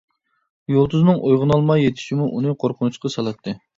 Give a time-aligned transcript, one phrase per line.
[0.75, 3.55] يۇلتۇزنىڭ ئويغىنالماي يېتىشىمۇ ئۇنى قورقۇنچقا سالاتتى.